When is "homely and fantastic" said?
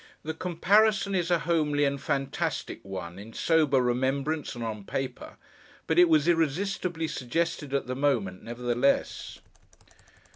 1.37-2.83